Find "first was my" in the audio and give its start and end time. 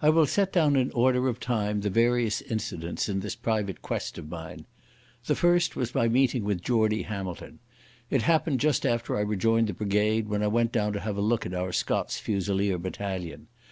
5.34-6.06